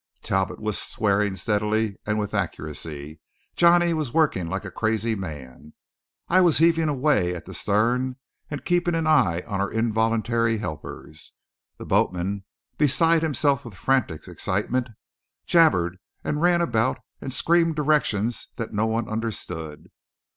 [0.23, 3.19] Talbot was swearing steadily and with accuracy;
[3.55, 5.73] Johnny was working like a crazy man;
[6.27, 8.15] I was heaving away at the stern
[8.49, 11.33] and keeping an eye on our involuntary helpers.
[11.77, 12.45] The boatman,
[12.79, 14.87] beside himself with frantic excitement,
[15.45, 19.91] jabbered and ran about and screamed directions that no one understood.